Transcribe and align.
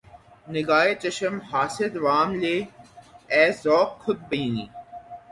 نگاۂ 0.53 0.93
چشم 1.01 1.35
حاسد 1.49 1.93
وام 2.03 2.29
لے 2.41 2.55
اے 3.33 3.43
ذوق 3.63 3.89
خود 4.03 4.19
بینی 4.29 4.65